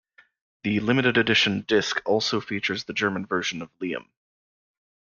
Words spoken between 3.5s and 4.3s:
of "Liam".